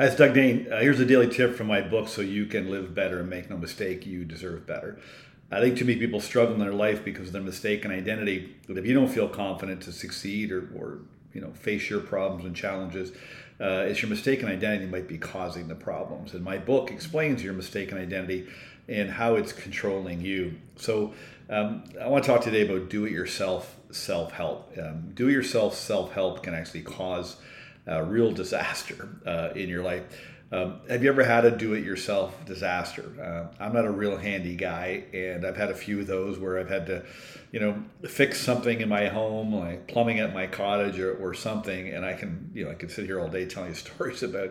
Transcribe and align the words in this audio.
Hi, 0.00 0.06
it's 0.06 0.16
Doug 0.16 0.32
Dane. 0.32 0.66
Uh, 0.72 0.80
here's 0.80 0.98
a 0.98 1.04
daily 1.04 1.28
tip 1.28 1.54
from 1.54 1.66
my 1.66 1.82
book 1.82 2.08
so 2.08 2.22
you 2.22 2.46
can 2.46 2.70
live 2.70 2.94
better 2.94 3.20
and 3.20 3.28
make 3.28 3.50
no 3.50 3.58
mistake, 3.58 4.06
you 4.06 4.24
deserve 4.24 4.66
better. 4.66 4.98
I 5.50 5.60
think 5.60 5.76
too 5.76 5.84
many 5.84 5.98
people 5.98 6.22
struggle 6.22 6.54
in 6.54 6.58
their 6.58 6.72
life 6.72 7.04
because 7.04 7.26
of 7.26 7.32
their 7.34 7.42
mistaken 7.42 7.90
identity. 7.90 8.56
But 8.66 8.78
if 8.78 8.86
you 8.86 8.94
don't 8.94 9.10
feel 9.10 9.28
confident 9.28 9.82
to 9.82 9.92
succeed 9.92 10.52
or, 10.52 10.70
or 10.74 11.00
you 11.34 11.42
know 11.42 11.50
face 11.50 11.90
your 11.90 12.00
problems 12.00 12.46
and 12.46 12.56
challenges, 12.56 13.10
uh, 13.60 13.84
it's 13.88 14.00
your 14.00 14.08
mistaken 14.08 14.48
identity 14.48 14.86
might 14.86 15.06
be 15.06 15.18
causing 15.18 15.68
the 15.68 15.74
problems. 15.74 16.32
And 16.32 16.42
my 16.42 16.56
book 16.56 16.90
explains 16.90 17.44
your 17.44 17.52
mistaken 17.52 17.98
identity 17.98 18.48
and 18.88 19.10
how 19.10 19.34
it's 19.34 19.52
controlling 19.52 20.22
you. 20.22 20.54
So 20.76 21.12
um, 21.50 21.84
I 22.00 22.08
want 22.08 22.24
to 22.24 22.30
talk 22.30 22.40
today 22.40 22.66
about 22.66 22.88
do-it-yourself 22.88 23.76
self-help. 23.90 24.78
Um, 24.78 25.10
do-it-yourself 25.12 25.74
self-help 25.74 26.42
can 26.42 26.54
actually 26.54 26.84
cause 26.84 27.36
uh, 27.90 28.02
real 28.02 28.30
disaster 28.30 29.08
uh, 29.26 29.50
in 29.54 29.68
your 29.68 29.82
life. 29.82 30.04
Um, 30.52 30.80
have 30.88 31.04
you 31.04 31.10
ever 31.10 31.22
had 31.22 31.44
a 31.44 31.56
do-it-yourself 31.56 32.44
disaster? 32.44 33.04
Uh, 33.22 33.62
I'm 33.62 33.72
not 33.72 33.84
a 33.84 33.90
real 33.90 34.16
handy 34.16 34.56
guy, 34.56 35.04
and 35.14 35.46
I've 35.46 35.56
had 35.56 35.70
a 35.70 35.74
few 35.74 36.00
of 36.00 36.08
those 36.08 36.40
where 36.40 36.58
I've 36.58 36.68
had 36.68 36.86
to, 36.86 37.04
you 37.52 37.60
know, 37.60 37.80
fix 38.08 38.40
something 38.40 38.80
in 38.80 38.88
my 38.88 39.06
home, 39.06 39.54
like 39.54 39.86
plumbing 39.86 40.18
at 40.18 40.34
my 40.34 40.48
cottage 40.48 40.98
or, 40.98 41.14
or 41.14 41.34
something, 41.34 41.90
and 41.90 42.04
I 42.04 42.14
can, 42.14 42.50
you 42.52 42.64
know, 42.64 42.72
I 42.72 42.74
can 42.74 42.88
sit 42.88 43.06
here 43.06 43.20
all 43.20 43.28
day 43.28 43.46
telling 43.46 43.70
you 43.70 43.74
stories 43.76 44.24
about 44.24 44.50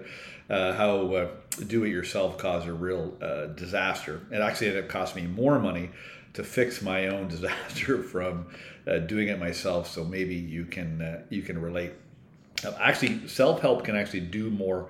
uh, 0.50 0.72
how 0.74 1.14
uh, 1.14 1.30
do-it-yourself 1.68 2.38
caused 2.38 2.68
a 2.70 2.74
real 2.74 3.18
uh, 3.22 3.48
disaster. 3.48 4.22
It 4.32 4.40
actually 4.40 4.68
ended 4.68 4.86
up 4.86 4.90
costing 4.90 5.26
me 5.26 5.30
more 5.30 5.60
money 5.60 5.90
to 6.34 6.46
fix 6.46 6.82
my 6.82 7.08
own 7.08 7.28
disaster 7.36 8.02
from 8.04 8.48
uh, 8.88 9.00
doing 9.00 9.28
it 9.28 9.38
myself. 9.38 9.90
So 9.90 10.06
maybe 10.06 10.36
you 10.36 10.64
can 10.64 11.02
uh, 11.02 11.22
you 11.30 11.42
can 11.42 11.60
relate. 11.60 11.92
Actually, 12.80 13.28
self-help 13.28 13.84
can 13.84 13.96
actually 13.96 14.22
do 14.22 14.50
more 14.50 14.90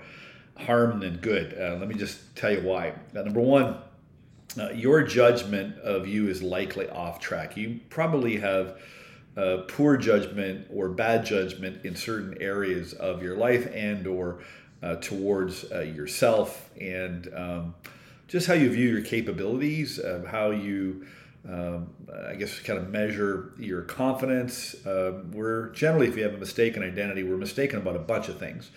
harm 0.57 0.99
than 0.99 1.17
good. 1.17 1.53
Uh, 1.59 1.77
let 1.77 1.87
me 1.87 1.95
just 1.95 2.35
tell 2.35 2.51
you 2.51 2.61
why. 2.61 2.93
Uh, 3.15 3.21
number 3.21 3.39
one, 3.39 3.77
uh, 4.59 4.70
your 4.71 5.03
judgment 5.03 5.77
of 5.79 6.07
you 6.07 6.27
is 6.27 6.41
likely 6.41 6.89
off 6.89 7.20
track. 7.20 7.55
You 7.55 7.79
probably 7.89 8.37
have 8.37 8.79
uh, 9.37 9.63
poor 9.67 9.95
judgment 9.95 10.67
or 10.73 10.89
bad 10.89 11.26
judgment 11.26 11.85
in 11.85 11.95
certain 11.95 12.37
areas 12.41 12.93
of 12.93 13.21
your 13.21 13.37
life 13.37 13.70
and 13.73 14.07
or 14.07 14.39
uh, 14.81 14.95
towards 14.95 15.71
uh, 15.71 15.81
yourself 15.81 16.70
and 16.79 17.31
um, 17.35 17.76
just 18.27 18.48
how 18.48 18.54
you 18.54 18.70
view 18.70 18.89
your 18.89 19.01
capabilities, 19.01 19.99
how 20.27 20.51
you 20.51 21.05
um, 21.48 21.90
I 22.27 22.35
guess 22.35 22.59
kind 22.59 22.79
of 22.79 22.90
measure 22.90 23.54
your 23.57 23.82
confidence. 23.84 24.76
Um, 24.85 25.32
we're 25.32 25.70
generally, 25.70 26.07
if 26.07 26.18
you 26.18 26.23
have 26.23 26.34
a 26.34 26.37
mistaken 26.37 26.84
identity, 26.84 27.23
we're 27.23 27.37
mistaken 27.37 27.79
about 27.79 27.95
a 27.95 27.99
bunch 27.99 28.27
of 28.27 28.40
things. 28.40 28.71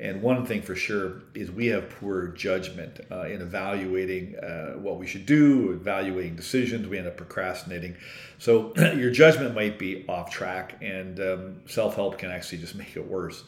And 0.00 0.22
one 0.22 0.44
thing 0.44 0.62
for 0.62 0.74
sure 0.74 1.22
is 1.34 1.50
we 1.50 1.68
have 1.68 1.88
poor 1.88 2.28
judgment 2.28 3.00
uh, 3.12 3.26
in 3.26 3.40
evaluating 3.40 4.36
uh, 4.36 4.72
what 4.72 4.98
we 4.98 5.06
should 5.06 5.24
do, 5.24 5.72
evaluating 5.72 6.34
decisions. 6.34 6.88
We 6.88 6.98
end 6.98 7.06
up 7.06 7.16
procrastinating. 7.16 7.96
So 8.38 8.74
your 8.76 9.10
judgment 9.10 9.54
might 9.54 9.78
be 9.78 10.04
off 10.08 10.30
track, 10.30 10.78
and 10.82 11.20
um, 11.20 11.60
self 11.66 11.94
help 11.94 12.18
can 12.18 12.30
actually 12.30 12.58
just 12.58 12.74
make 12.76 12.96
it 12.96 13.06
worse. 13.06 13.44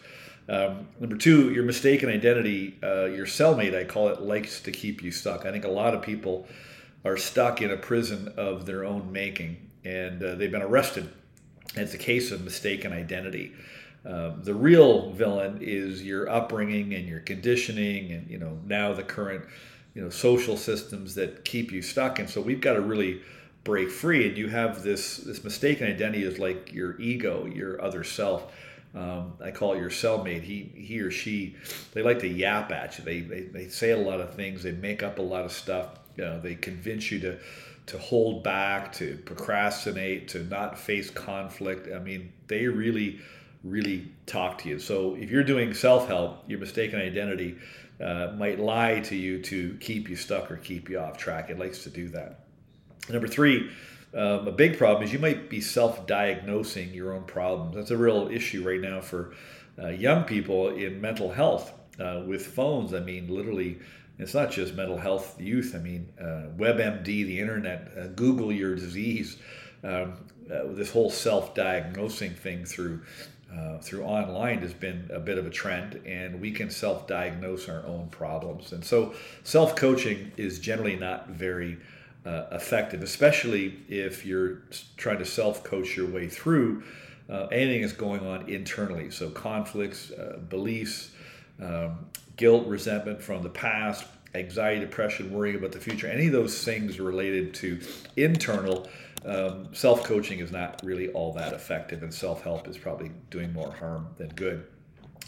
Um, 0.49 0.87
number 1.01 1.17
two, 1.17 1.53
your 1.53 1.65
mistaken 1.65 2.09
identity, 2.09 2.79
uh, 2.81 3.07
your 3.07 3.27
cellmate, 3.27 3.75
I 3.75 3.83
call 3.83 4.09
it, 4.09 4.23
likes 4.23 4.61
to 4.61 4.71
keep 4.71 5.03
you 5.03 5.11
stuck. 5.11 5.45
I 5.45 5.51
think 5.51 5.65
a 5.65 5.69
lot 5.69 5.95
of 5.95 6.03
people 6.03 6.47
are 7.07 7.17
stuck 7.17 7.63
in 7.63 7.71
a 7.71 7.77
prison 7.77 8.33
of 8.37 8.67
their 8.67 8.85
own 8.85 9.13
making, 9.13 9.57
and 9.85 10.23
uh, 10.23 10.35
they've 10.35 10.51
been 10.51 10.63
arrested. 10.63 11.09
it's 11.77 11.95
a 11.95 11.99
case 11.99 12.33
of 12.33 12.43
mistaken 12.43 12.93
identity. 12.93 13.53
Um, 14.05 14.41
the 14.43 14.55
real 14.55 15.11
villain 15.13 15.59
is 15.61 16.03
your 16.03 16.29
upbringing 16.29 16.95
and 16.95 17.09
your 17.09 17.21
conditioning, 17.21 18.13
and 18.13 18.31
you 18.31 18.39
know 18.39 18.59
now 18.65 18.93
the 18.93 19.03
current 19.03 19.45
you 19.95 20.03
know 20.03 20.11
social 20.11 20.57
systems 20.57 21.15
that 21.15 21.45
keep 21.45 21.73
you 21.73 21.83
stuck. 21.83 22.19
And 22.19 22.29
so 22.29 22.41
we've 22.41 22.61
got 22.61 22.75
to 22.75 22.81
really 22.81 23.23
break 23.65 23.91
free. 23.91 24.29
And 24.29 24.37
you 24.37 24.49
have 24.49 24.83
this 24.83 25.19
this 25.19 25.43
mistaken 25.43 25.89
identity 25.89 26.23
is 26.23 26.39
like 26.39 26.73
your 26.73 27.01
ego, 27.01 27.47
your 27.47 27.83
other 27.83 28.05
self. 28.05 28.53
Um, 28.95 29.35
I 29.43 29.51
call 29.51 29.75
it 29.75 29.79
your 29.79 29.91
cellmate. 29.91 30.43
He 30.43 30.71
he 30.75 31.01
or 31.01 31.11
she 31.11 31.57
they 31.93 32.03
like 32.03 32.21
to 32.21 32.29
yap 32.29 32.71
at 32.71 32.99
you. 32.99 33.05
They, 33.05 33.21
they 33.21 33.41
they 33.43 33.69
say 33.69 33.91
a 33.91 33.99
lot 33.99 34.21
of 34.21 34.35
things. 34.35 34.63
They 34.63 34.73
make 34.73 35.03
up 35.03 35.19
a 35.19 35.23
lot 35.23 35.45
of 35.45 35.53
stuff. 35.53 35.99
You 36.17 36.25
know, 36.25 36.41
they 36.41 36.55
convince 36.55 37.11
you 37.11 37.21
to 37.21 37.39
to 37.87 37.99
hold 37.99 38.43
back, 38.43 38.93
to 38.95 39.17
procrastinate, 39.25 40.27
to 40.29 40.43
not 40.43 40.77
face 40.77 41.09
conflict. 41.09 41.89
I 41.95 42.01
mean, 42.01 42.33
they 42.49 42.67
really 42.67 43.21
really 43.67 44.09
talk 44.27 44.59
to 44.59 44.69
you. 44.69 44.79
So 44.79 45.17
if 45.17 45.31
you're 45.31 45.45
doing 45.45 45.75
self 45.75 46.09
help, 46.09 46.45
your 46.49 46.59
mistaken 46.59 47.01
identity 47.01 47.57
uh, 48.01 48.33
might 48.37 48.61
lie 48.61 49.01
to 49.01 49.17
you 49.17 49.43
to 49.43 49.77
keep 49.81 50.09
you 50.09 50.17
stuck 50.17 50.51
or 50.51 50.57
keep 50.57 50.89
you 50.89 50.99
off 50.99 51.17
track. 51.17 51.51
It 51.51 51.59
likes 51.59 51.83
to 51.85 51.91
do 51.91 52.09
that. 52.11 52.41
Number 53.09 53.29
three, 53.29 53.71
um, 54.15 54.49
a 54.49 54.53
big 54.53 54.79
problem 54.79 55.05
is 55.05 55.13
you 55.13 55.19
might 55.19 55.51
be 55.51 55.61
self 55.61 56.07
diagnosing 56.07 56.95
your 56.95 57.15
own 57.15 57.25
problems. 57.25 57.75
That's 57.77 57.91
a 57.91 57.97
real 57.97 58.29
issue 58.29 58.67
right 58.67 58.81
now 58.81 59.01
for 59.01 59.35
uh, 59.79 59.89
young 59.89 60.25
people 60.25 60.71
in 60.71 61.01
mental 61.01 61.33
health 61.33 61.73
uh, 62.01 62.23
with 62.27 62.47
phones. 62.47 62.95
I 62.95 63.01
mean, 63.01 63.29
literally. 63.29 63.79
It's 64.19 64.35
not 64.35 64.51
just 64.51 64.75
mental 64.75 64.97
health 64.97 65.41
youth. 65.41 65.75
I 65.75 65.79
mean, 65.79 66.13
uh, 66.19 66.49
WebMD, 66.57 67.05
the 67.05 67.39
internet, 67.39 67.93
uh, 67.99 68.07
Google 68.09 68.51
your 68.51 68.75
disease, 68.75 69.37
um, 69.85 70.15
uh, 70.51 70.63
this 70.69 70.91
whole 70.91 71.11
self-diagnosing 71.11 72.33
thing 72.33 72.65
through 72.65 73.03
uh, 73.55 73.79
through 73.79 74.03
online 74.03 74.59
has 74.59 74.75
been 74.75 75.09
a 75.13 75.21
bit 75.21 75.39
of 75.39 75.47
a 75.47 75.51
trend, 75.51 76.01
and 76.05 76.41
we 76.41 76.51
can 76.51 76.69
self 76.69 77.07
diagnose 77.07 77.69
our 77.69 77.87
own 77.87 78.09
problems. 78.09 78.73
And 78.73 78.85
so, 78.85 79.15
self 79.45 79.77
coaching 79.77 80.33
is 80.37 80.59
generally 80.59 80.97
not 80.97 81.29
very 81.29 81.79
uh, 82.25 82.47
effective, 82.51 83.03
especially 83.03 83.79
if 83.89 84.27
you're 84.27 84.63
trying 84.97 85.19
to 85.19 85.25
self 85.25 85.63
coach 85.63 85.97
your 85.97 86.09
way 86.09 86.29
through 86.29 86.83
uh, 87.31 87.47
anything 87.47 87.83
that's 87.83 87.93
going 87.93 88.27
on 88.27 88.49
internally. 88.49 89.11
So, 89.11 89.31
conflicts, 89.31 90.11
beliefs, 90.49 91.13
um, 91.61 92.07
guilt, 92.37 92.67
resentment 92.67 93.23
from 93.23 93.43
the 93.43 93.49
past, 93.49 94.05
anxiety, 94.35 94.81
depression, 94.81 95.33
worrying 95.33 95.57
about 95.57 95.73
the 95.73 95.81
future, 95.81 96.07
any 96.07 96.27
of 96.27 96.33
those 96.33 96.63
things 96.63 97.01
related 97.01 97.55
to 97.55 97.81
internal 98.17 98.89
um, 99.25 99.69
self 99.73 100.05
coaching 100.05 100.39
is 100.39 100.53
not 100.53 100.81
really 100.85 101.09
all 101.09 101.33
that 101.33 101.53
effective, 101.53 102.03
and 102.03 102.13
self 102.13 102.43
help 102.43 102.69
is 102.69 102.79
probably 102.79 103.11
doing 103.31 103.53
more 103.53 103.73
harm 103.73 104.09
than 104.19 104.29
good. 104.29 104.67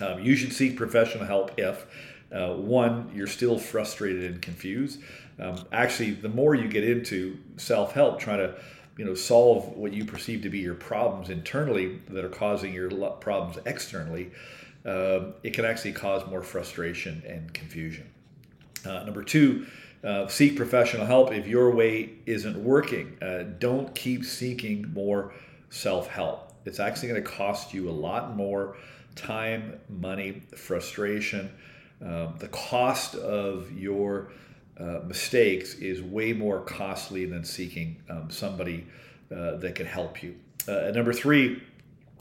Um, 0.00 0.22
you 0.22 0.37
should 0.37 0.53
seek 0.53 0.77
professional 0.77 1.25
help 1.25 1.59
if 1.59 1.87
uh, 2.33 2.55
one, 2.55 3.11
you're 3.15 3.27
still 3.27 3.59
frustrated 3.59 4.31
and 4.31 4.43
confused. 4.43 5.00
Um, 5.38 5.65
actually, 5.72 6.12
the 6.12 6.28
more 6.28 6.55
you 6.55 6.69
get 6.69 6.84
into 6.84 7.38
self 7.56 7.93
help, 7.93 8.19
trying 8.19 8.38
to 8.38 8.55
you 8.97 9.05
know 9.05 9.15
solve 9.15 9.77
what 9.77 9.93
you 9.93 10.05
perceive 10.05 10.43
to 10.43 10.50
be 10.50 10.59
your 10.59 10.75
problems 10.75 11.31
internally 11.31 12.00
that 12.09 12.25
are 12.25 12.28
causing 12.31 12.75
your 12.75 12.91
problems 12.91 13.59
externally, 13.65 14.31
uh, 14.88 15.32
it 15.43 15.53
can 15.53 15.66
actually 15.66 15.93
cause 15.93 16.26
more 16.26 16.43
frustration 16.43 17.22
and 17.26 17.53
confusion. 17.53 18.09
Uh, 18.87 19.04
number 19.04 19.22
two, 19.22 19.66
uh, 20.03 20.26
seek 20.28 20.56
professional 20.56 21.04
help 21.04 21.31
if 21.32 21.47
your 21.47 21.71
way 21.71 22.10
isn't 22.25 22.56
working. 22.56 23.16
Uh, 23.21 23.44
don't 23.59 23.94
keep 23.94 24.25
seeking 24.25 24.91
more 24.94 25.32
self 25.69 26.09
help. 26.09 26.54
It's 26.65 26.81
actually 26.81 27.09
going 27.09 27.22
to 27.22 27.28
cost 27.28 27.75
you 27.75 27.91
a 27.91 27.93
lot 27.93 28.34
more 28.34 28.76
time, 29.15 29.78
money, 29.88 30.43
frustration. 30.56 31.50
Um, 32.00 32.37
the 32.38 32.49
cost 32.49 33.15
of 33.16 33.70
your 33.72 34.31
uh, 34.78 35.00
mistakes 35.05 35.75
is 35.75 36.00
way 36.00 36.32
more 36.32 36.60
costly 36.60 37.26
than 37.26 37.44
seeking 37.44 38.00
um, 38.09 38.31
somebody 38.31 38.87
uh, 39.31 39.56
that 39.56 39.75
can 39.75 39.87
help 39.87 40.22
you. 40.22 40.37
Uh, 40.66 40.93
number 40.94 41.12
three, 41.12 41.62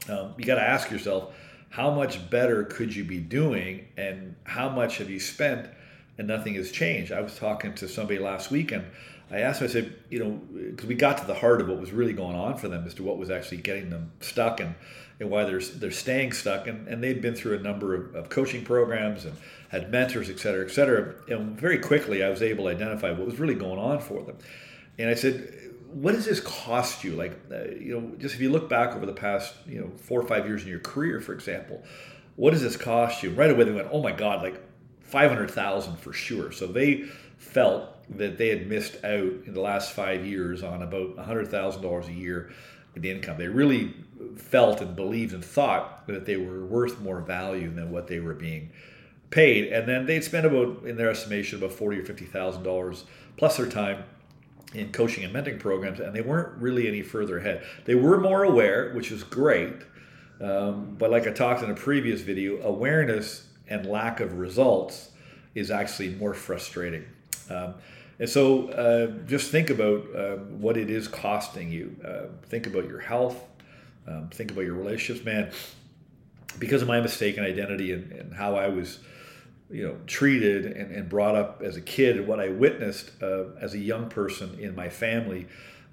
um, 0.09 0.33
you 0.37 0.45
got 0.45 0.55
to 0.55 0.63
ask 0.63 0.89
yourself 0.89 1.33
how 1.69 1.91
much 1.91 2.29
better 2.29 2.63
could 2.63 2.95
you 2.95 3.03
be 3.03 3.19
doing 3.19 3.87
and 3.97 4.35
how 4.43 4.69
much 4.69 4.97
have 4.97 5.09
you 5.09 5.19
spent 5.19 5.67
and 6.17 6.27
nothing 6.27 6.55
has 6.55 6.71
changed. 6.71 7.11
I 7.11 7.21
was 7.21 7.35
talking 7.35 7.75
to 7.75 7.87
somebody 7.87 8.19
last 8.19 8.49
week 8.49 8.71
and 8.71 8.85
I 9.29 9.39
asked 9.39 9.61
him, 9.61 9.67
I 9.67 9.71
said, 9.71 9.95
you 10.09 10.19
know, 10.19 10.31
because 10.71 10.87
we 10.87 10.95
got 10.95 11.17
to 11.19 11.25
the 11.25 11.33
heart 11.33 11.61
of 11.61 11.67
what 11.67 11.79
was 11.79 11.91
really 11.91 12.13
going 12.13 12.35
on 12.35 12.57
for 12.57 12.69
them 12.69 12.85
as 12.87 12.93
to 12.95 13.03
what 13.03 13.17
was 13.17 13.29
actually 13.29 13.57
getting 13.57 13.89
them 13.89 14.11
stuck 14.21 14.59
and, 14.59 14.73
and 15.19 15.29
why 15.29 15.43
they're, 15.43 15.59
they're 15.59 15.91
staying 15.91 16.31
stuck. 16.31 16.65
And, 16.67 16.87
and 16.87 17.03
they've 17.03 17.21
been 17.21 17.35
through 17.35 17.57
a 17.57 17.61
number 17.61 17.93
of, 17.93 18.15
of 18.15 18.29
coaching 18.29 18.63
programs 18.63 19.25
and 19.25 19.35
had 19.69 19.91
mentors, 19.91 20.29
et 20.29 20.39
cetera, 20.39 20.65
et 20.65 20.71
cetera. 20.71 21.15
And 21.27 21.59
very 21.59 21.77
quickly, 21.77 22.23
I 22.23 22.29
was 22.29 22.41
able 22.41 22.65
to 22.65 22.69
identify 22.69 23.11
what 23.11 23.25
was 23.25 23.37
really 23.37 23.55
going 23.55 23.79
on 23.79 23.99
for 23.99 24.23
them. 24.23 24.37
And 24.97 25.09
I 25.09 25.13
said, 25.13 25.53
what 25.91 26.13
does 26.13 26.25
this 26.25 26.39
cost 26.39 27.03
you? 27.03 27.15
Like, 27.15 27.39
uh, 27.51 27.65
you 27.79 27.99
know, 27.99 28.11
just 28.17 28.35
if 28.35 28.41
you 28.41 28.49
look 28.49 28.69
back 28.69 28.95
over 28.95 29.05
the 29.05 29.13
past, 29.13 29.53
you 29.65 29.79
know, 29.79 29.91
four 29.97 30.19
or 30.19 30.27
five 30.27 30.45
years 30.45 30.63
in 30.63 30.69
your 30.69 30.79
career, 30.79 31.19
for 31.21 31.33
example, 31.33 31.83
what 32.35 32.51
does 32.51 32.61
this 32.61 32.77
cost 32.77 33.23
you? 33.23 33.31
Right 33.31 33.49
away, 33.49 33.63
they 33.63 33.71
went, 33.71 33.87
oh 33.91 34.01
my 34.01 34.11
God, 34.11 34.43
like 34.43 34.61
500,000 35.01 35.97
for 35.97 36.13
sure. 36.13 36.51
So 36.51 36.67
they 36.67 37.05
felt 37.37 37.93
that 38.17 38.37
they 38.37 38.49
had 38.49 38.67
missed 38.67 39.03
out 39.03 39.33
in 39.45 39.53
the 39.53 39.61
last 39.61 39.93
five 39.93 40.25
years 40.25 40.63
on 40.63 40.81
about 40.81 41.15
$100,000 41.17 42.07
a 42.07 42.13
year 42.13 42.51
in 42.95 43.01
the 43.01 43.11
income. 43.11 43.37
They 43.37 43.47
really 43.47 43.93
felt 44.35 44.81
and 44.81 44.95
believed 44.95 45.33
and 45.33 45.43
thought 45.43 46.07
that 46.07 46.25
they 46.25 46.37
were 46.37 46.65
worth 46.65 46.99
more 46.99 47.21
value 47.21 47.73
than 47.73 47.91
what 47.91 48.07
they 48.07 48.19
were 48.19 48.33
being 48.33 48.71
paid, 49.29 49.71
and 49.73 49.87
then 49.87 50.05
they'd 50.05 50.23
spend 50.23 50.45
about, 50.45 50.85
in 50.85 50.95
their 50.95 51.09
estimation, 51.09 51.57
about 51.57 51.73
forty 51.73 51.99
or 51.99 52.05
fifty 52.05 52.25
thousand 52.25 52.63
dollars 52.63 53.03
plus 53.35 53.57
their 53.57 53.67
time 53.67 54.03
in 54.73 54.91
coaching 54.91 55.23
and 55.23 55.33
mentoring 55.33 55.59
programs, 55.59 55.99
and 55.99 56.13
they 56.13 56.21
weren't 56.21 56.61
really 56.61 56.87
any 56.87 57.01
further 57.01 57.37
ahead. 57.37 57.63
They 57.85 57.95
were 57.95 58.19
more 58.19 58.43
aware, 58.43 58.91
which 58.93 59.11
is 59.11 59.23
great, 59.23 59.73
um, 60.41 60.95
but 60.97 61.09
like 61.09 61.25
I 61.25 61.31
talked 61.31 61.63
in 61.63 61.69
a 61.69 61.75
previous 61.75 62.21
video, 62.21 62.61
awareness 62.61 63.47
and 63.69 63.85
lack 63.85 64.19
of 64.19 64.37
results 64.37 65.11
is 65.55 65.71
actually 65.71 66.09
more 66.15 66.33
frustrating. 66.33 67.05
Um, 67.49 67.75
and 68.19 68.29
so 68.29 68.69
uh, 68.69 69.07
just 69.25 69.51
think 69.51 69.69
about 69.69 70.05
uh, 70.15 70.35
what 70.35 70.77
it 70.77 70.89
is 70.89 71.07
costing 71.07 71.71
you. 71.71 71.95
Uh, 72.03 72.27
think 72.47 72.67
about 72.67 72.87
your 72.87 72.99
health. 72.99 73.43
Um, 74.07 74.29
think 74.29 74.51
about 74.51 74.61
your 74.61 74.73
relationships, 74.73 75.25
man. 75.25 75.51
Because 76.59 76.81
of 76.81 76.87
my 76.87 76.99
mistaken 76.99 77.43
identity 77.43 77.91
and, 77.91 78.11
and 78.11 78.33
how 78.33 78.55
I 78.55 78.69
was, 78.69 78.99
you 79.69 79.83
know, 79.83 79.97
treated 80.07 80.65
and, 80.65 80.91
and 80.91 81.09
brought 81.09 81.35
up 81.35 81.61
as 81.61 81.75
a 81.75 81.81
kid, 81.81 82.17
and 82.17 82.27
what 82.27 82.39
I 82.39 82.49
witnessed 82.49 83.11
uh, 83.21 83.45
as 83.59 83.73
a 83.73 83.79
young 83.79 84.09
person 84.09 84.57
in 84.59 84.75
my 84.75 84.89
family, 84.89 85.47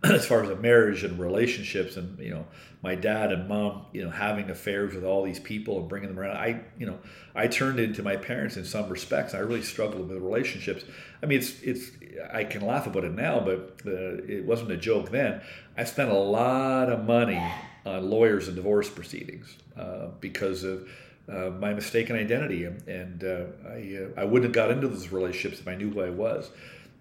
as 0.12 0.26
far 0.26 0.42
as 0.42 0.50
a 0.50 0.56
marriage 0.56 1.02
and 1.02 1.18
relationships 1.18 1.96
and 1.96 2.18
you 2.18 2.30
know 2.30 2.46
my 2.82 2.94
dad 2.94 3.32
and 3.32 3.48
mom 3.48 3.86
you 3.92 4.04
know 4.04 4.10
having 4.10 4.50
affairs 4.50 4.94
with 4.94 5.04
all 5.04 5.22
these 5.22 5.40
people 5.40 5.78
and 5.78 5.88
bringing 5.88 6.08
them 6.08 6.18
around 6.18 6.36
i 6.36 6.60
you 6.78 6.84
know 6.84 6.98
i 7.34 7.46
turned 7.46 7.80
into 7.80 8.02
my 8.02 8.16
parents 8.16 8.56
in 8.56 8.64
some 8.64 8.88
respects. 8.88 9.34
I 9.34 9.38
really 9.38 9.62
struggled 9.62 10.08
with 10.08 10.18
relationships. 10.18 10.84
I 11.22 11.26
mean 11.26 11.38
it's 11.38 11.62
it's 11.62 11.90
i 12.32 12.44
can 12.44 12.66
laugh 12.66 12.86
about 12.86 13.04
it 13.04 13.14
now 13.14 13.40
but 13.40 13.80
uh, 13.86 14.22
it 14.28 14.44
wasn't 14.44 14.72
a 14.72 14.76
joke 14.76 15.10
then. 15.10 15.40
I 15.76 15.84
spent 15.84 16.10
a 16.10 16.18
lot 16.18 16.90
of 16.90 17.04
money 17.04 17.42
on 17.86 18.10
lawyers 18.10 18.46
and 18.48 18.56
divorce 18.56 18.90
proceedings 18.90 19.56
uh, 19.76 20.08
because 20.20 20.64
of 20.64 20.88
uh, 21.28 21.50
my 21.50 21.72
mistaken 21.72 22.16
identity 22.16 22.64
and, 22.64 23.24
uh, 23.24 23.44
I, 23.66 23.98
uh, 24.02 24.20
I 24.20 24.24
wouldn't 24.24 24.44
have 24.44 24.52
got 24.52 24.70
into 24.70 24.88
those 24.88 25.08
relationships 25.08 25.60
if 25.60 25.66
i 25.68 25.74
knew 25.74 25.90
who 25.90 26.02
i 26.02 26.10
was 26.10 26.50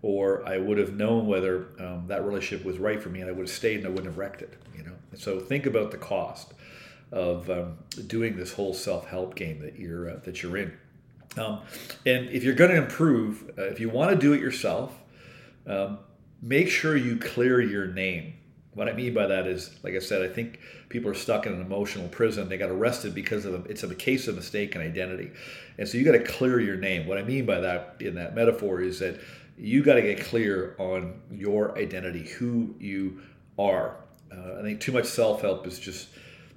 or 0.03 0.45
I 0.45 0.57
would 0.57 0.77
have 0.77 0.93
known 0.93 1.25
whether 1.25 1.67
um, 1.79 2.03
that 2.07 2.23
relationship 2.23 2.65
was 2.65 2.77
right 2.77 3.01
for 3.01 3.09
me, 3.09 3.21
and 3.21 3.29
I 3.29 3.31
would 3.31 3.47
have 3.47 3.55
stayed 3.55 3.77
and 3.77 3.87
I 3.87 3.89
wouldn't 3.89 4.07
have 4.07 4.17
wrecked 4.17 4.41
it. 4.43 4.53
You 4.77 4.83
know, 4.83 4.91
and 5.11 5.19
so 5.19 5.39
think 5.39 5.65
about 5.65 5.89
the 5.91 5.97
cost 5.97 6.53
of 7.11 7.49
um, 7.49 7.77
doing 8.05 8.35
this 8.35 8.53
whole 8.53 8.73
self-help 8.73 9.33
game 9.33 9.59
that 9.61 9.79
you're 9.79 10.11
uh, 10.11 10.19
that 10.25 10.43
you're 10.43 10.57
in. 10.57 10.73
Um, 11.37 11.61
and 12.05 12.29
if 12.29 12.43
you're 12.43 12.53
going 12.53 12.69
to 12.69 12.77
improve, 12.77 13.49
uh, 13.57 13.63
if 13.63 13.79
you 13.79 13.89
want 13.89 14.11
to 14.11 14.17
do 14.17 14.33
it 14.33 14.41
yourself, 14.41 14.93
um, 15.65 15.99
make 16.41 16.69
sure 16.69 16.95
you 16.95 17.17
clear 17.17 17.59
your 17.59 17.87
name. 17.87 18.35
What 18.73 18.89
I 18.89 18.93
mean 18.93 19.13
by 19.13 19.27
that 19.27 19.45
is, 19.45 19.77
like 19.83 19.93
I 19.93 19.99
said, 19.99 20.21
I 20.21 20.33
think 20.33 20.59
people 20.89 21.11
are 21.11 21.15
stuck 21.15 21.45
in 21.45 21.53
an 21.53 21.61
emotional 21.61 22.07
prison. 22.07 22.49
They 22.49 22.57
got 22.57 22.69
arrested 22.69 23.13
because 23.13 23.45
of 23.45 23.53
a, 23.53 23.69
it's 23.69 23.83
a 23.83 23.93
case 23.93 24.27
of 24.27 24.35
mistaken 24.35 24.81
identity, 24.81 25.31
and 25.77 25.87
so 25.87 25.97
you 25.97 26.03
got 26.03 26.13
to 26.13 26.23
clear 26.23 26.59
your 26.59 26.77
name. 26.77 27.07
What 27.07 27.17
I 27.17 27.23
mean 27.23 27.45
by 27.45 27.59
that 27.59 27.95
in 27.99 28.15
that 28.15 28.35
metaphor 28.35 28.81
is 28.81 28.99
that 28.99 29.19
you 29.57 29.83
got 29.83 29.95
to 29.95 30.01
get 30.01 30.19
clear 30.19 30.75
on 30.79 31.21
your 31.31 31.77
identity, 31.77 32.27
who 32.27 32.75
you 32.79 33.21
are. 33.59 33.97
Uh, 34.31 34.59
I 34.59 34.61
think 34.63 34.79
too 34.79 34.91
much 34.91 35.05
self 35.05 35.41
help 35.41 35.67
is 35.67 35.79
just, 35.79 36.09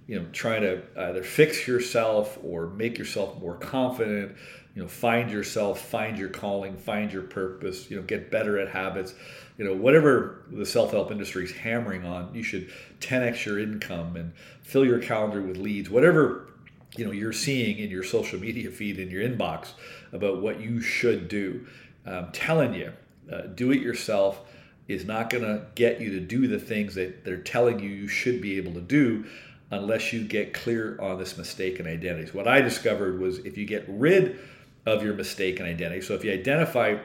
you 0.07 0.19
know, 0.19 0.27
trying 0.33 0.63
to 0.63 0.83
either 0.97 1.23
fix 1.23 1.67
yourself 1.67 2.39
or 2.43 2.69
make 2.69 2.99
yourself 2.99 3.41
more 3.41 3.57
confident. 3.57 4.37
You 4.75 4.83
know, 4.83 4.89
find 4.89 5.31
yourself, 5.31 5.81
find 5.81 6.19
your 6.19 6.29
calling, 6.29 6.77
find 6.77 7.13
your 7.13 7.23
purpose. 7.23 7.91
You 7.91 7.97
know, 7.97 8.03
get 8.03 8.31
better 8.31 8.59
at 8.59 8.69
habits. 8.69 9.15
You 9.59 9.65
know, 9.65 9.75
whatever 9.75 10.45
the 10.51 10.67
self 10.67 10.93
help 10.93 11.11
industry 11.11 11.45
is 11.45 11.53
hammering 11.53 12.05
on, 12.05 12.35
you 12.35 12.43
should 12.43 12.71
10x 13.01 13.47
your 13.47 13.59
income 13.59 14.17
and 14.17 14.33
fill 14.63 14.85
your 14.85 14.99
calendar 14.99 15.43
with 15.43 15.57
leads. 15.57 15.91
Whatever 15.91 16.49
you 16.97 17.05
know 17.05 17.11
you're 17.11 17.33
seeing 17.33 17.79
in 17.79 17.91
your 17.91 18.05
social 18.05 18.39
media 18.39 18.71
feed 18.71 18.99
in 18.99 19.11
your 19.11 19.29
inbox 19.29 19.73
about 20.13 20.41
what 20.41 20.61
you 20.61 20.81
should 20.81 21.29
do 21.29 21.67
I'm 22.07 22.31
telling 22.33 22.75
you, 22.75 22.93
uh, 23.31 23.43
do 23.43 23.73
it 23.73 23.81
yourself 23.81 24.41
is 24.87 25.05
not 25.05 25.31
going 25.31 25.43
to 25.43 25.67
get 25.75 26.01
you 26.01 26.11
to 26.11 26.21
do 26.21 26.47
the 26.47 26.61
things 26.61 26.95
that 26.95 27.25
they're 27.25 27.39
telling 27.39 27.81
you 27.81 27.89
you 27.89 28.07
should 28.07 28.41
be 28.41 28.57
able 28.57 28.73
to 28.75 28.81
do 28.81 29.25
unless 29.71 30.13
you 30.13 30.25
get 30.25 30.53
clear 30.53 30.99
on 31.01 31.19
this 31.19 31.37
mistaken 31.37 31.87
identity. 31.87 32.31
What 32.33 32.47
I 32.47 32.61
discovered 32.61 33.21
was 33.21 33.39
if 33.39 33.59
you 33.59 33.65
get 33.65 33.85
rid 33.89 34.39
of 34.85 35.03
your 35.03 35.15
mistaken 35.15 35.67
identity, 35.67 36.01
so 36.01 36.15
if 36.15 36.25
you 36.25 36.33
identify 36.33 36.99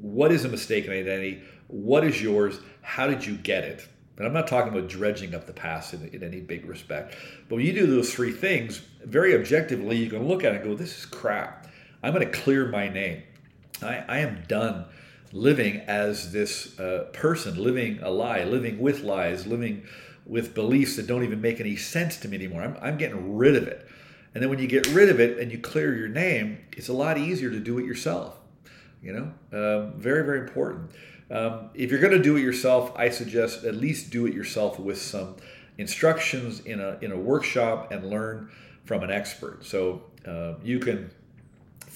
what 0.00 0.32
is 0.32 0.44
a 0.44 0.48
mistaken 0.48 0.92
identity, 0.92 1.42
what 1.68 2.04
is 2.04 2.22
yours, 2.22 2.60
how 2.80 3.06
did 3.06 3.26
you 3.26 3.36
get 3.36 3.64
it? 3.64 3.86
And 4.16 4.26
I'm 4.26 4.32
not 4.32 4.46
talking 4.46 4.72
about 4.72 4.88
dredging 4.88 5.34
up 5.34 5.46
the 5.46 5.52
past 5.52 5.92
in, 5.92 6.08
in 6.08 6.22
any 6.22 6.40
big 6.40 6.64
respect. 6.64 7.14
But 7.48 7.56
when 7.56 7.66
you 7.66 7.72
do 7.72 7.86
those 7.86 8.14
three 8.14 8.32
things, 8.32 8.80
very 9.04 9.34
objectively, 9.34 9.96
you 9.98 10.08
can 10.08 10.26
look 10.26 10.42
at 10.42 10.54
it 10.54 10.62
and 10.62 10.64
go, 10.64 10.74
this 10.74 10.98
is 10.98 11.04
crap. 11.04 11.66
I'm 12.02 12.14
going 12.14 12.24
to 12.24 12.32
clear 12.32 12.68
my 12.68 12.88
name. 12.88 13.22
I, 13.82 14.04
I 14.08 14.18
am 14.20 14.42
done 14.48 14.86
living 15.36 15.80
as 15.86 16.32
this 16.32 16.78
uh, 16.80 17.08
person, 17.12 17.62
living 17.62 18.00
a 18.02 18.10
lie, 18.10 18.44
living 18.44 18.78
with 18.78 19.02
lies, 19.02 19.46
living 19.46 19.84
with 20.24 20.54
beliefs 20.54 20.96
that 20.96 21.06
don't 21.06 21.22
even 21.22 21.40
make 21.40 21.60
any 21.60 21.76
sense 21.76 22.16
to 22.16 22.28
me 22.28 22.36
anymore. 22.36 22.62
I'm, 22.62 22.76
I'm 22.80 22.96
getting 22.96 23.36
rid 23.36 23.54
of 23.54 23.68
it. 23.68 23.86
And 24.34 24.42
then 24.42 24.50
when 24.50 24.58
you 24.58 24.66
get 24.66 24.86
rid 24.88 25.08
of 25.08 25.20
it 25.20 25.38
and 25.38 25.52
you 25.52 25.58
clear 25.58 25.96
your 25.96 26.08
name, 26.08 26.58
it's 26.72 26.88
a 26.88 26.92
lot 26.92 27.18
easier 27.18 27.50
to 27.50 27.60
do 27.60 27.78
it 27.78 27.84
yourself. 27.84 28.36
You 29.02 29.12
know, 29.12 29.22
um, 29.52 30.00
very, 30.00 30.24
very 30.24 30.40
important. 30.40 30.90
Um, 31.30 31.70
if 31.74 31.90
you're 31.90 32.00
going 32.00 32.16
to 32.16 32.22
do 32.22 32.36
it 32.36 32.40
yourself, 32.40 32.92
I 32.96 33.10
suggest 33.10 33.64
at 33.64 33.74
least 33.74 34.10
do 34.10 34.26
it 34.26 34.34
yourself 34.34 34.78
with 34.78 35.00
some 35.00 35.36
instructions 35.78 36.60
in 36.60 36.80
a, 36.80 36.98
in 37.02 37.12
a 37.12 37.16
workshop 37.16 37.92
and 37.92 38.08
learn 38.08 38.50
from 38.84 39.02
an 39.02 39.10
expert. 39.10 39.64
So 39.64 40.02
uh, 40.26 40.54
you 40.62 40.78
can 40.78 41.10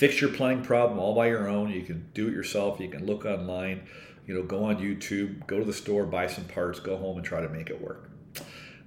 fix 0.00 0.18
your 0.18 0.30
plumbing 0.30 0.62
problem 0.62 0.98
all 0.98 1.14
by 1.14 1.26
your 1.26 1.46
own. 1.46 1.70
You 1.70 1.82
can 1.82 2.08
do 2.14 2.26
it 2.26 2.32
yourself. 2.32 2.80
You 2.80 2.88
can 2.88 3.04
look 3.04 3.26
online, 3.26 3.82
you 4.26 4.32
know, 4.32 4.42
go 4.42 4.64
on 4.64 4.78
YouTube, 4.78 5.46
go 5.46 5.58
to 5.58 5.64
the 5.64 5.74
store, 5.74 6.06
buy 6.06 6.26
some 6.26 6.44
parts, 6.44 6.80
go 6.80 6.96
home 6.96 7.18
and 7.18 7.24
try 7.24 7.42
to 7.42 7.50
make 7.50 7.68
it 7.68 7.78
work. 7.78 8.10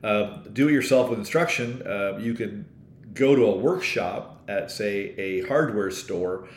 Uh, 0.04 0.38
do 0.51 0.69
it 0.69 0.71
yourself 0.71 1.12
with 1.12 1.19
instruction. 1.19 1.83
Uh, 1.86 2.18
you 2.18 2.33
can 2.33 2.65
go 3.13 3.36
to 3.36 3.45
a 3.45 3.56
workshop 3.56 4.42
at, 4.48 4.71
say, 4.71 5.13
a 5.19 5.48
hardware 5.48 5.92
store, 5.92 6.48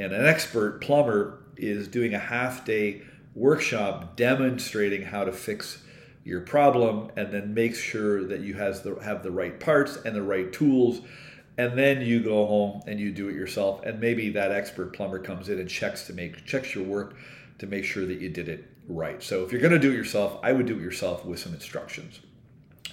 and 0.00 0.12
an 0.12 0.26
expert 0.26 0.80
plumber 0.80 1.44
is 1.56 1.86
doing 1.86 2.12
a 2.12 2.18
half 2.18 2.64
day 2.64 3.02
workshop 3.36 4.16
demonstrating 4.16 5.02
how 5.02 5.22
to 5.22 5.30
fix 5.30 5.84
your 6.24 6.40
problem 6.40 7.12
and 7.16 7.32
then 7.32 7.54
make 7.54 7.76
sure 7.76 8.24
that 8.24 8.40
you 8.40 8.54
has 8.54 8.82
the, 8.82 8.96
have 8.96 9.22
the 9.22 9.30
right 9.30 9.60
parts 9.60 9.98
and 10.04 10.16
the 10.16 10.22
right 10.22 10.52
tools 10.52 11.00
and 11.60 11.78
then 11.78 12.00
you 12.00 12.20
go 12.20 12.46
home 12.46 12.80
and 12.86 12.98
you 12.98 13.12
do 13.12 13.28
it 13.28 13.34
yourself. 13.34 13.82
And 13.84 14.00
maybe 14.00 14.30
that 14.30 14.50
expert 14.50 14.94
plumber 14.94 15.18
comes 15.18 15.50
in 15.50 15.60
and 15.60 15.68
checks 15.68 16.06
to 16.06 16.14
make 16.14 16.46
checks 16.46 16.74
your 16.74 16.84
work 16.84 17.16
to 17.58 17.66
make 17.66 17.84
sure 17.84 18.06
that 18.06 18.18
you 18.18 18.30
did 18.30 18.48
it 18.48 18.66
right. 18.88 19.22
So 19.22 19.44
if 19.44 19.52
you're 19.52 19.60
going 19.60 19.74
to 19.74 19.78
do 19.78 19.92
it 19.92 19.94
yourself 19.94 20.40
i 20.42 20.52
would 20.52 20.64
do 20.64 20.78
it 20.78 20.80
yourself 20.80 21.24
with 21.26 21.38
some 21.38 21.52
instructions. 21.52 22.20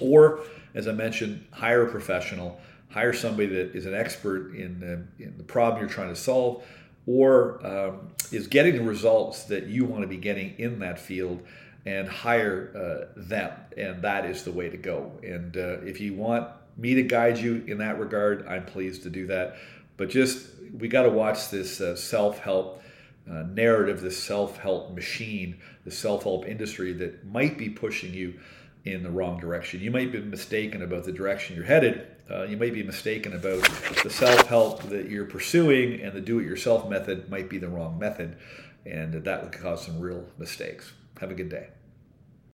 Or 0.01 0.41
as 0.75 0.86
i 0.86 0.91
mentioned 0.91 1.48
hire 1.51 1.88
a 1.88 1.89
professional 1.89 2.60
hire 2.89 3.13
somebody 3.13 3.48
that 3.48 3.74
is 3.74 3.86
an 3.86 3.94
expert 3.94 4.53
in 4.53 4.80
the, 4.82 5.24
in 5.24 5.38
the 5.38 5.44
problem 5.44 5.80
you're 5.80 5.89
trying 5.89 6.10
to 6.10 6.15
solve 6.15 6.63
or 7.06 7.65
um, 7.65 8.10
is 8.34 8.48
getting 8.48 8.75
the 8.75 8.84
results 8.84 9.46
that 9.46 9.68
you 9.68 9.86
want 9.86 10.01
to 10.01 10.08
be 10.08 10.18
getting 10.18 10.53
in 10.60 10.80
that 10.80 11.00
field 11.00 11.41
and 11.86 12.10
hire 12.10 12.74
uh, 12.75 13.13
them. 13.15 13.51
And 13.77 14.01
that 14.01 14.25
is 14.25 14.44
the 14.44 14.51
way 14.51 14.70
to 14.70 14.75
go. 14.75 15.13
And 15.24 15.56
uh, 15.56 15.80
if 15.86 16.01
you 16.01 16.15
want 16.15 16.50
me 16.77 16.93
to 16.93 17.03
guide 17.03 17.38
you 17.38 17.63
in 17.67 17.79
that 17.79 18.00
regard, 18.00 18.48
I'm 18.48 18.65
pleased 18.65 19.03
to 19.03 19.10
do 19.10 19.27
that. 19.27 19.57
But 19.98 20.10
just, 20.10 20.48
we 20.77 20.88
got 20.88 21.03
to 21.03 21.10
watch 21.10 21.50
this 21.50 21.81
uh, 21.81 21.96
self 21.96 22.39
help 22.39 22.81
uh, 23.29 23.43
narrative, 23.43 24.01
this 24.01 24.22
self 24.22 24.57
help 24.57 24.93
machine, 24.93 25.57
the 25.86 25.91
self 25.91 26.24
help 26.24 26.46
industry 26.46 26.93
that 26.93 27.25
might 27.25 27.57
be 27.57 27.69
pushing 27.69 28.13
you 28.13 28.39
in 28.86 29.03
the 29.03 29.10
wrong 29.10 29.39
direction. 29.39 29.81
You 29.81 29.91
might 29.91 30.12
be 30.12 30.22
mistaken 30.22 30.81
about 30.81 31.03
the 31.03 31.12
direction 31.12 31.55
you're 31.55 31.65
headed. 31.65 32.07
Uh, 32.29 32.43
you 32.43 32.57
might 32.57 32.74
be 32.74 32.84
mistaken 32.84 33.34
about 33.34 33.63
the 34.03 34.10
self 34.10 34.48
help 34.48 34.84
that 34.84 35.10
you're 35.10 35.25
pursuing, 35.25 36.01
and 36.01 36.13
the 36.13 36.22
do 36.22 36.39
it 36.39 36.46
yourself 36.46 36.89
method 36.89 37.29
might 37.29 37.50
be 37.50 37.57
the 37.57 37.69
wrong 37.69 37.98
method. 37.98 38.38
And 38.86 39.13
that 39.13 39.43
would 39.43 39.51
cause 39.51 39.86
some 39.86 40.00
real 40.00 40.25
mistakes. 40.38 40.93
Have 41.19 41.31
a 41.31 41.36
good 41.36 41.50
day. 41.50 41.67